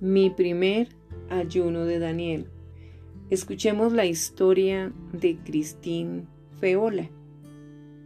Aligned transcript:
Mi 0.00 0.30
primer 0.30 0.90
ayuno 1.28 1.84
de 1.84 1.98
Daniel. 1.98 2.46
Escuchemos 3.30 3.92
la 3.92 4.06
historia 4.06 4.92
de 5.12 5.38
Cristín 5.38 6.28
Feola. 6.60 7.10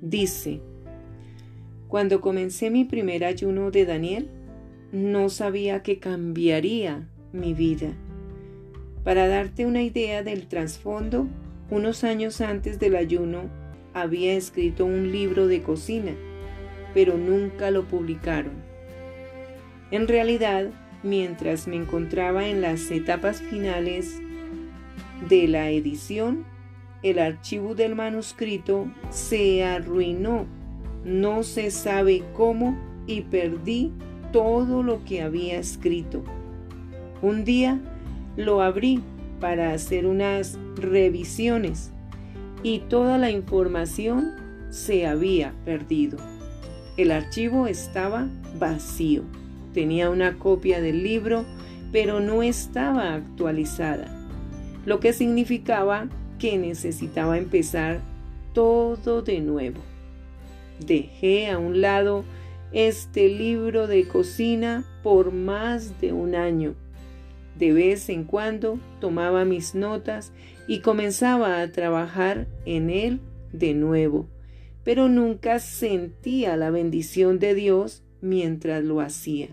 Dice, 0.00 0.62
cuando 1.86 2.22
comencé 2.22 2.70
mi 2.70 2.86
primer 2.86 3.22
ayuno 3.22 3.70
de 3.70 3.84
Daniel, 3.84 4.30
no 4.92 5.28
sabía 5.28 5.82
que 5.82 5.98
cambiaría 5.98 7.06
mi 7.34 7.52
vida. 7.52 7.92
Para 9.04 9.28
darte 9.28 9.66
una 9.66 9.82
idea 9.82 10.22
del 10.22 10.46
trasfondo, 10.46 11.28
unos 11.70 12.02
años 12.02 12.40
antes 12.40 12.78
del 12.78 12.96
ayuno 12.96 13.50
había 13.92 14.32
escrito 14.32 14.86
un 14.86 15.12
libro 15.12 15.48
de 15.48 15.60
cocina, 15.60 16.12
pero 16.94 17.18
nunca 17.18 17.70
lo 17.70 17.84
publicaron. 17.84 18.54
En 19.90 20.08
realidad, 20.08 20.70
mientras 21.04 21.68
me 21.68 21.76
encontraba 21.76 22.48
en 22.48 22.60
las 22.60 22.90
etapas 22.90 23.40
finales 23.40 24.20
de 25.28 25.46
la 25.46 25.70
edición, 25.70 26.44
el 27.02 27.18
archivo 27.18 27.74
del 27.74 27.94
manuscrito 27.94 28.88
se 29.10 29.62
arruinó, 29.62 30.46
no 31.04 31.42
se 31.42 31.70
sabe 31.70 32.24
cómo 32.32 32.76
y 33.06 33.20
perdí 33.20 33.92
todo 34.32 34.82
lo 34.82 35.04
que 35.04 35.22
había 35.22 35.58
escrito. 35.58 36.24
Un 37.20 37.44
día 37.44 37.78
lo 38.36 38.62
abrí 38.62 39.02
para 39.40 39.72
hacer 39.72 40.06
unas 40.06 40.58
revisiones 40.76 41.92
y 42.62 42.80
toda 42.80 43.18
la 43.18 43.30
información 43.30 44.32
se 44.70 45.06
había 45.06 45.52
perdido. 45.64 46.16
El 46.96 47.10
archivo 47.10 47.66
estaba 47.66 48.26
vacío. 48.58 49.22
Tenía 49.74 50.08
una 50.08 50.38
copia 50.38 50.80
del 50.80 51.02
libro, 51.02 51.44
pero 51.92 52.20
no 52.20 52.42
estaba 52.42 53.14
actualizada, 53.14 54.06
lo 54.86 55.00
que 55.00 55.12
significaba 55.12 56.08
que 56.38 56.56
necesitaba 56.58 57.36
empezar 57.38 58.00
todo 58.52 59.22
de 59.22 59.40
nuevo. 59.40 59.80
Dejé 60.78 61.50
a 61.50 61.58
un 61.58 61.80
lado 61.80 62.24
este 62.72 63.28
libro 63.28 63.86
de 63.86 64.06
cocina 64.06 64.84
por 65.02 65.32
más 65.32 66.00
de 66.00 66.12
un 66.12 66.34
año. 66.34 66.74
De 67.58 67.72
vez 67.72 68.08
en 68.08 68.24
cuando 68.24 68.78
tomaba 69.00 69.44
mis 69.44 69.74
notas 69.74 70.32
y 70.66 70.80
comenzaba 70.80 71.60
a 71.60 71.70
trabajar 71.70 72.46
en 72.64 72.90
él 72.90 73.20
de 73.52 73.74
nuevo, 73.74 74.26
pero 74.84 75.08
nunca 75.08 75.58
sentía 75.58 76.56
la 76.56 76.70
bendición 76.70 77.38
de 77.38 77.54
Dios 77.54 78.02
mientras 78.20 78.82
lo 78.82 79.00
hacía. 79.00 79.48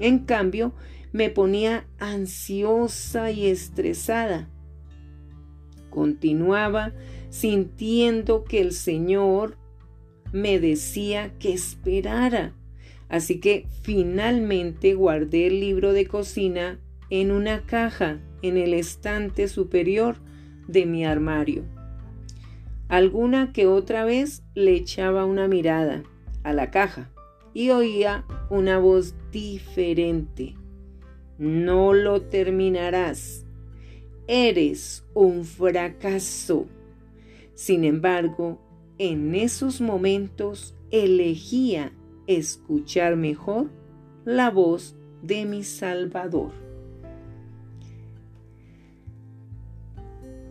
En 0.00 0.20
cambio, 0.20 0.72
me 1.12 1.28
ponía 1.28 1.86
ansiosa 1.98 3.30
y 3.30 3.46
estresada. 3.46 4.48
Continuaba 5.90 6.92
sintiendo 7.28 8.44
que 8.44 8.60
el 8.60 8.72
Señor 8.72 9.56
me 10.32 10.58
decía 10.58 11.32
que 11.38 11.52
esperara. 11.52 12.54
Así 13.08 13.40
que 13.40 13.66
finalmente 13.82 14.94
guardé 14.94 15.48
el 15.48 15.60
libro 15.60 15.92
de 15.92 16.06
cocina 16.06 16.78
en 17.10 17.32
una 17.32 17.66
caja 17.66 18.20
en 18.40 18.56
el 18.56 18.72
estante 18.72 19.48
superior 19.48 20.16
de 20.66 20.86
mi 20.86 21.04
armario. 21.04 21.64
Alguna 22.88 23.52
que 23.52 23.66
otra 23.66 24.04
vez 24.04 24.42
le 24.54 24.74
echaba 24.74 25.24
una 25.24 25.46
mirada 25.48 26.04
a 26.44 26.52
la 26.52 26.70
caja 26.70 27.10
y 27.52 27.70
oía 27.70 28.24
una 28.48 28.78
voz 28.78 29.14
diferente. 29.30 30.54
No 31.38 31.92
lo 31.94 32.22
terminarás. 32.22 33.46
Eres 34.26 35.04
un 35.14 35.44
fracaso. 35.44 36.66
Sin 37.54 37.84
embargo, 37.84 38.60
en 38.98 39.34
esos 39.34 39.80
momentos 39.80 40.74
elegía 40.90 41.92
escuchar 42.26 43.16
mejor 43.16 43.70
la 44.24 44.50
voz 44.50 44.94
de 45.22 45.44
mi 45.46 45.64
Salvador. 45.64 46.52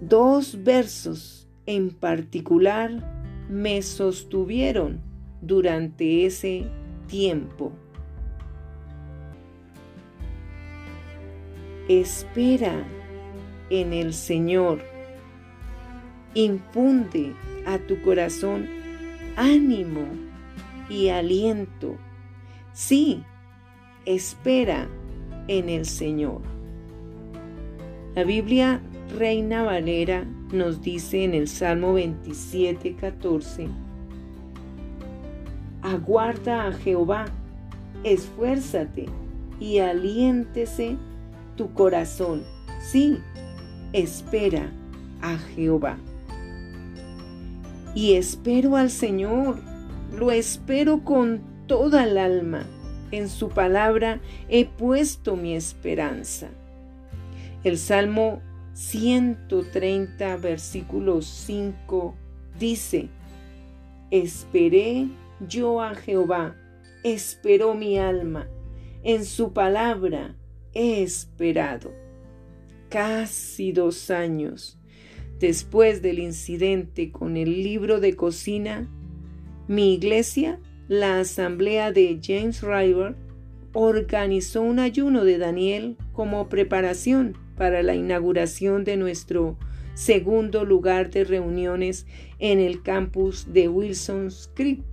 Dos 0.00 0.62
versos 0.64 1.48
en 1.66 1.90
particular 1.90 3.46
me 3.48 3.80
sostuvieron 3.82 5.00
durante 5.40 6.26
ese 6.26 6.66
tiempo. 7.12 7.72
Espera 11.86 12.86
en 13.68 13.92
el 13.92 14.14
Señor. 14.14 14.80
Infunde 16.32 17.34
a 17.66 17.76
tu 17.78 18.00
corazón 18.00 18.66
ánimo 19.36 20.06
y 20.88 21.10
aliento. 21.10 21.98
Sí, 22.72 23.22
espera 24.06 24.88
en 25.48 25.68
el 25.68 25.84
Señor. 25.84 26.40
La 28.14 28.24
Biblia 28.24 28.80
Reina 29.18 29.64
Valera 29.64 30.24
nos 30.50 30.80
dice 30.80 31.24
en 31.24 31.34
el 31.34 31.46
Salmo 31.46 31.92
27, 31.92 32.96
14, 32.96 33.68
Aguarda 35.82 36.68
a 36.68 36.72
Jehová, 36.72 37.24
esfuérzate 38.04 39.06
y 39.58 39.78
aliéntese 39.78 40.96
tu 41.56 41.72
corazón. 41.74 42.44
Sí, 42.80 43.18
espera 43.92 44.70
a 45.20 45.36
Jehová. 45.38 45.98
Y 47.94 48.14
espero 48.14 48.76
al 48.76 48.90
Señor, 48.90 49.60
lo 50.16 50.30
espero 50.30 51.04
con 51.04 51.40
toda 51.66 52.04
el 52.04 52.16
alma. 52.16 52.64
En 53.10 53.28
su 53.28 53.50
palabra 53.50 54.20
he 54.48 54.64
puesto 54.64 55.36
mi 55.36 55.54
esperanza. 55.54 56.48
El 57.64 57.76
Salmo 57.76 58.40
130, 58.72 60.36
versículo 60.38 61.20
5 61.20 62.14
dice, 62.58 63.08
Esperé 64.10 65.08
yo 65.48 65.80
a 65.80 65.94
Jehová, 65.94 66.56
esperó 67.04 67.74
mi 67.74 67.98
alma, 67.98 68.48
en 69.02 69.24
su 69.24 69.52
palabra 69.52 70.36
he 70.74 71.02
esperado. 71.02 71.92
Casi 72.88 73.72
dos 73.72 74.10
años 74.10 74.78
después 75.42 76.02
del 76.02 76.20
incidente 76.20 77.10
con 77.10 77.36
el 77.36 77.64
libro 77.64 77.98
de 77.98 78.14
cocina, 78.14 78.88
mi 79.66 79.94
iglesia, 79.94 80.60
la 80.86 81.18
asamblea 81.18 81.90
de 81.90 82.20
James 82.22 82.62
River, 82.62 83.16
organizó 83.72 84.62
un 84.62 84.78
ayuno 84.78 85.24
de 85.24 85.38
Daniel 85.38 85.96
como 86.12 86.48
preparación 86.48 87.36
para 87.56 87.82
la 87.82 87.96
inauguración 87.96 88.84
de 88.84 88.96
nuestro 88.96 89.58
segundo 89.94 90.64
lugar 90.64 91.10
de 91.10 91.24
reuniones 91.24 92.06
en 92.38 92.60
el 92.60 92.82
campus 92.82 93.52
de 93.52 93.68
Wilson's 93.68 94.48
Creek. 94.54 94.91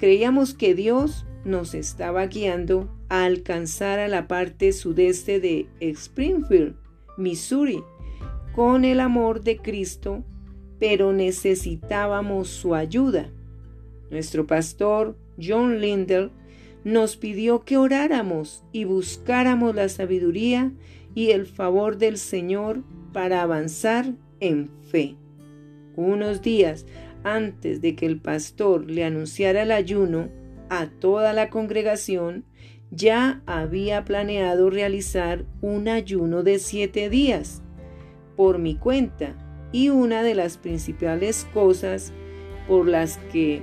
Creíamos 0.00 0.54
que 0.54 0.74
Dios 0.74 1.26
nos 1.44 1.74
estaba 1.74 2.26
guiando 2.26 2.88
a 3.10 3.24
alcanzar 3.24 3.98
a 3.98 4.08
la 4.08 4.28
parte 4.28 4.72
sudeste 4.72 5.40
de 5.40 5.68
Springfield, 5.80 6.74
Missouri, 7.18 7.82
con 8.54 8.86
el 8.86 8.98
amor 8.98 9.42
de 9.42 9.58
Cristo, 9.58 10.24
pero 10.78 11.12
necesitábamos 11.12 12.48
su 12.48 12.74
ayuda. 12.74 13.30
Nuestro 14.10 14.46
pastor, 14.46 15.18
John 15.38 15.80
Lindell, 15.80 16.30
nos 16.82 17.18
pidió 17.18 17.66
que 17.66 17.76
oráramos 17.76 18.64
y 18.72 18.84
buscáramos 18.84 19.74
la 19.74 19.90
sabiduría 19.90 20.72
y 21.14 21.32
el 21.32 21.44
favor 21.44 21.98
del 21.98 22.16
Señor 22.16 22.84
para 23.12 23.42
avanzar 23.42 24.14
en 24.40 24.70
fe. 24.90 25.16
Unos 25.94 26.40
días 26.40 26.86
antes 27.24 27.80
de 27.80 27.94
que 27.94 28.06
el 28.06 28.20
pastor 28.20 28.90
le 28.90 29.04
anunciara 29.04 29.62
el 29.62 29.72
ayuno 29.72 30.28
a 30.68 30.86
toda 30.86 31.32
la 31.32 31.50
congregación, 31.50 32.44
ya 32.90 33.42
había 33.46 34.04
planeado 34.04 34.70
realizar 34.70 35.44
un 35.60 35.88
ayuno 35.88 36.42
de 36.42 36.58
siete 36.58 37.08
días 37.08 37.62
por 38.36 38.58
mi 38.58 38.74
cuenta 38.74 39.36
y 39.72 39.90
una 39.90 40.22
de 40.22 40.34
las 40.34 40.56
principales 40.56 41.46
cosas 41.52 42.12
por 42.66 42.88
las 42.88 43.18
que 43.32 43.62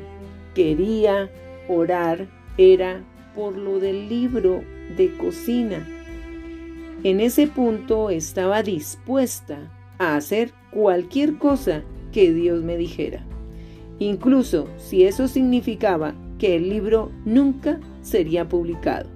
quería 0.53 1.29
orar 1.67 2.27
era 2.57 3.03
por 3.35 3.57
lo 3.57 3.79
del 3.79 4.09
libro 4.09 4.63
de 4.95 5.15
cocina. 5.17 5.85
En 7.03 7.19
ese 7.19 7.47
punto 7.47 8.09
estaba 8.09 8.63
dispuesta 8.63 9.71
a 9.99 10.15
hacer 10.15 10.53
cualquier 10.71 11.37
cosa 11.37 11.83
que 12.11 12.33
Dios 12.33 12.63
me 12.63 12.77
dijera, 12.77 13.25
incluso 13.99 14.67
si 14.77 15.03
eso 15.03 15.27
significaba 15.27 16.13
que 16.37 16.55
el 16.55 16.69
libro 16.69 17.11
nunca 17.25 17.79
sería 18.01 18.47
publicado. 18.47 19.09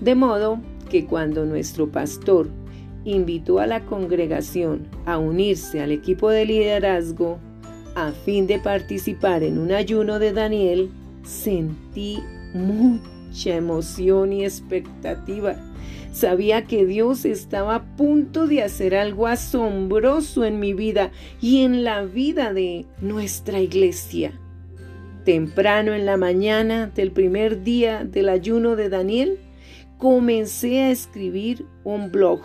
De 0.00 0.14
modo 0.14 0.60
que 0.90 1.06
cuando 1.06 1.44
nuestro 1.44 1.90
pastor 1.90 2.48
invitó 3.04 3.60
a 3.60 3.66
la 3.66 3.84
congregación 3.84 4.88
a 5.04 5.18
unirse 5.18 5.80
al 5.80 5.92
equipo 5.92 6.30
de 6.30 6.44
liderazgo 6.44 7.38
a 7.94 8.12
fin 8.12 8.46
de 8.46 8.58
participar 8.58 9.42
en 9.42 9.58
un 9.58 9.72
ayuno 9.72 10.18
de 10.18 10.32
Daniel, 10.32 10.90
sentí 11.22 12.18
mucha 12.52 13.56
emoción 13.56 14.32
y 14.32 14.44
expectativa. 14.44 15.56
Sabía 16.16 16.64
que 16.64 16.86
Dios 16.86 17.26
estaba 17.26 17.74
a 17.74 17.96
punto 17.96 18.46
de 18.46 18.62
hacer 18.62 18.94
algo 18.94 19.26
asombroso 19.26 20.46
en 20.46 20.58
mi 20.58 20.72
vida 20.72 21.10
y 21.42 21.60
en 21.60 21.84
la 21.84 22.06
vida 22.06 22.54
de 22.54 22.86
nuestra 23.02 23.60
iglesia. 23.60 24.32
Temprano 25.26 25.92
en 25.92 26.06
la 26.06 26.16
mañana 26.16 26.86
del 26.86 27.12
primer 27.12 27.64
día 27.64 28.06
del 28.06 28.30
ayuno 28.30 28.76
de 28.76 28.88
Daniel, 28.88 29.38
comencé 29.98 30.84
a 30.84 30.90
escribir 30.90 31.66
un 31.84 32.10
blog 32.10 32.40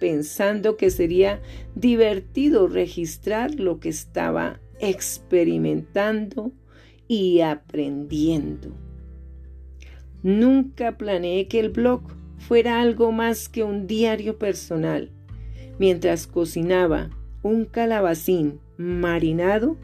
pensando 0.00 0.76
que 0.76 0.90
sería 0.90 1.40
divertido 1.76 2.66
registrar 2.66 3.54
lo 3.54 3.78
que 3.78 3.90
estaba 3.90 4.58
experimentando 4.80 6.50
y 7.06 7.38
aprendiendo. 7.42 8.72
Nunca 10.24 10.98
planeé 10.98 11.46
que 11.46 11.60
el 11.60 11.68
blog 11.68 12.02
fuera 12.46 12.80
algo 12.80 13.12
más 13.12 13.48
que 13.48 13.62
un 13.62 13.86
diario 13.86 14.38
personal. 14.38 15.10
Mientras 15.78 16.26
cocinaba 16.26 17.10
un 17.42 17.64
calabacín 17.64 18.60
marinado, 18.76 19.76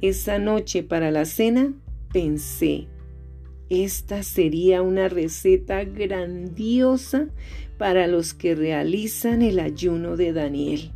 esa 0.00 0.38
noche 0.38 0.82
para 0.82 1.10
la 1.10 1.24
cena 1.24 1.74
pensé, 2.12 2.88
esta 3.68 4.22
sería 4.22 4.82
una 4.82 5.08
receta 5.08 5.84
grandiosa 5.84 7.28
para 7.78 8.06
los 8.06 8.34
que 8.34 8.54
realizan 8.54 9.42
el 9.42 9.60
ayuno 9.60 10.16
de 10.16 10.32
Daniel. 10.32 10.92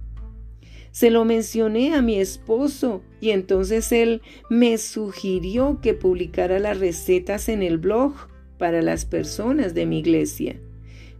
Se 0.90 1.10
lo 1.10 1.24
mencioné 1.24 1.94
a 1.94 2.02
mi 2.02 2.18
esposo 2.18 3.02
y 3.20 3.30
entonces 3.30 3.92
él 3.92 4.22
me 4.48 4.78
sugirió 4.78 5.80
que 5.82 5.94
publicara 5.94 6.58
las 6.58 6.78
recetas 6.78 7.48
en 7.48 7.62
el 7.62 7.78
blog 7.78 8.14
para 8.58 8.80
las 8.80 9.04
personas 9.04 9.74
de 9.74 9.86
mi 9.86 9.98
iglesia. 9.98 10.60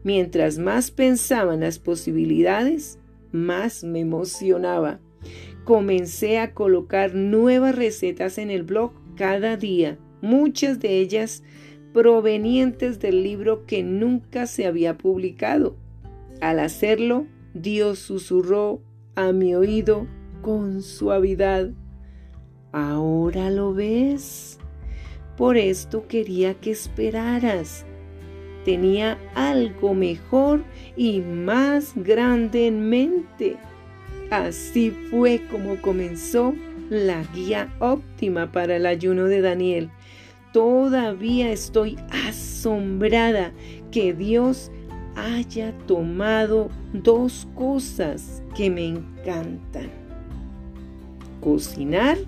Mientras 0.04 0.58
más 0.58 0.92
pensaba 0.92 1.54
en 1.54 1.60
las 1.60 1.80
posibilidades, 1.80 3.00
más 3.32 3.82
me 3.82 4.00
emocionaba. 4.00 5.00
Comencé 5.64 6.38
a 6.38 6.54
colocar 6.54 7.14
nuevas 7.14 7.74
recetas 7.74 8.38
en 8.38 8.50
el 8.50 8.62
blog 8.62 8.92
cada 9.16 9.56
día 9.56 9.98
muchas 10.24 10.80
de 10.80 10.98
ellas 11.00 11.42
provenientes 11.92 12.98
del 12.98 13.22
libro 13.22 13.66
que 13.66 13.82
nunca 13.82 14.46
se 14.46 14.66
había 14.66 14.96
publicado. 14.96 15.76
Al 16.40 16.58
hacerlo, 16.58 17.26
Dios 17.52 18.00
susurró 18.00 18.82
a 19.14 19.32
mi 19.32 19.54
oído 19.54 20.08
con 20.42 20.82
suavidad. 20.82 21.70
Ahora 22.72 23.50
lo 23.50 23.74
ves. 23.74 24.58
Por 25.36 25.56
esto 25.56 26.08
quería 26.08 26.54
que 26.54 26.72
esperaras. 26.72 27.86
Tenía 28.64 29.18
algo 29.34 29.94
mejor 29.94 30.62
y 30.96 31.20
más 31.20 31.92
grande 31.94 32.66
en 32.66 32.88
mente. 32.88 33.56
Así 34.30 34.90
fue 35.10 35.42
como 35.50 35.80
comenzó 35.80 36.54
la 36.90 37.22
guía 37.34 37.72
óptima 37.78 38.50
para 38.50 38.76
el 38.76 38.86
ayuno 38.86 39.24
de 39.24 39.40
Daniel 39.40 39.90
Todavía 40.54 41.50
estoy 41.50 41.96
asombrada 42.28 43.52
que 43.90 44.14
Dios 44.14 44.70
haya 45.16 45.76
tomado 45.88 46.70
dos 46.92 47.48
cosas 47.56 48.40
que 48.56 48.70
me 48.70 48.86
encantan. 48.86 49.90
Cocinar 51.40 52.18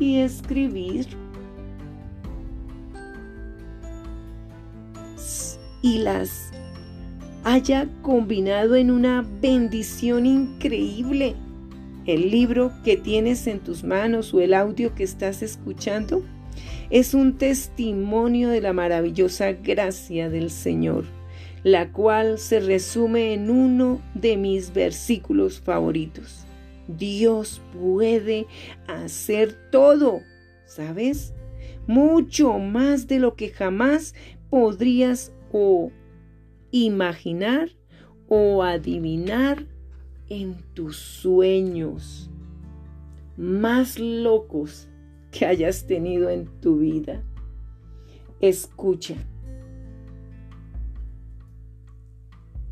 y 0.00 0.16
escribir. 0.16 1.06
Y 5.86 5.98
las 5.98 6.50
haya 7.44 7.88
combinado 8.02 8.74
en 8.74 8.90
una 8.90 9.24
bendición 9.40 10.26
increíble. 10.26 11.36
El 12.06 12.32
libro 12.32 12.72
que 12.84 12.96
tienes 12.96 13.46
en 13.46 13.60
tus 13.60 13.84
manos 13.84 14.34
o 14.34 14.40
el 14.40 14.52
audio 14.52 14.96
que 14.96 15.04
estás 15.04 15.42
escuchando 15.42 16.24
es 16.90 17.14
un 17.14 17.38
testimonio 17.38 18.48
de 18.48 18.62
la 18.62 18.72
maravillosa 18.72 19.52
gracia 19.52 20.28
del 20.28 20.50
Señor, 20.50 21.04
la 21.62 21.92
cual 21.92 22.40
se 22.40 22.58
resume 22.58 23.32
en 23.34 23.48
uno 23.48 24.00
de 24.14 24.36
mis 24.36 24.74
versículos 24.74 25.60
favoritos. 25.60 26.46
Dios 26.88 27.62
puede 27.80 28.48
hacer 28.88 29.56
todo, 29.70 30.22
¿sabes? 30.64 31.32
Mucho 31.86 32.58
más 32.58 33.06
de 33.06 33.20
lo 33.20 33.36
que 33.36 33.50
jamás 33.50 34.16
podrías 34.50 35.30
o 35.58 35.90
imaginar 36.70 37.70
o 38.28 38.62
adivinar 38.62 39.64
en 40.28 40.56
tus 40.74 40.98
sueños 40.98 42.30
más 43.38 43.98
locos 43.98 44.86
que 45.30 45.46
hayas 45.46 45.86
tenido 45.86 46.28
en 46.28 46.46
tu 46.60 46.80
vida. 46.80 47.22
Escucha. 48.40 49.14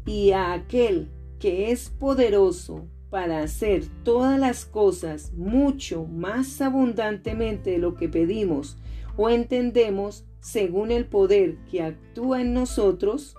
Y 0.05 0.33
a 0.33 0.53
aquel 0.53 1.09
que 1.39 1.73
es 1.73 1.89
poderoso 1.89 2.87
para 3.09 3.43
hacer 3.43 3.87
todas 4.03 4.39
las 4.39 4.67
cosas 4.67 5.33
mucho 5.33 6.05
más 6.05 6.61
abundantemente 6.61 7.71
de 7.71 7.79
lo 7.79 7.95
que 7.95 8.11
pedimos 8.11 8.77
o 9.17 9.31
entendemos 9.31 10.27
según 10.45 10.91
el 10.91 11.07
poder 11.07 11.57
que 11.71 11.83
actúa 11.83 12.43
en 12.43 12.53
nosotros, 12.53 13.35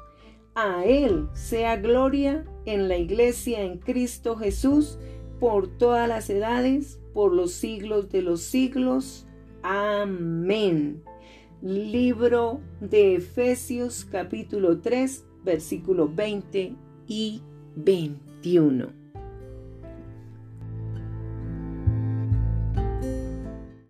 a 0.56 0.84
Él 0.86 1.30
sea 1.34 1.78
gloria 1.78 2.46
en 2.66 2.88
la 2.88 2.98
iglesia 2.98 3.62
en 3.62 3.78
Cristo 3.78 4.36
Jesús 4.36 4.98
por 5.40 5.68
todas 5.68 6.10
las 6.10 6.31
edades, 6.31 7.00
por 7.13 7.31
los 7.31 7.52
siglos 7.52 8.10
de 8.10 8.24
los 8.24 8.42
siglos. 8.42 9.28
Amén. 9.62 11.04
Libro 11.62 12.62
de 12.81 13.18
Efesios 13.18 14.04
capítulo 14.06 14.80
3, 14.80 15.28
versículo 15.44 16.09
20 16.12 16.74
y 17.06 17.44
21. 17.76 19.05